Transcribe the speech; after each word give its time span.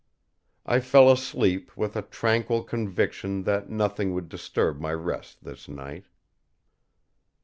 I 0.65 0.79
fell 0.79 1.11
asleep 1.11 1.77
with 1.77 1.95
a 1.95 2.01
tranquil 2.01 2.63
conviction 2.63 3.43
that 3.43 3.69
nothing 3.69 4.15
would 4.15 4.29
disturb 4.29 4.79
my 4.81 4.93
rest 4.93 5.43
this 5.43 5.67
night. 5.69 6.05